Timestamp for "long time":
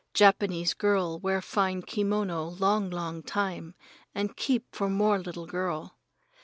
2.89-3.75